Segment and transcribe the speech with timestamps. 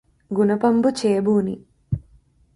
[0.31, 1.55] గునపంబు చేబూని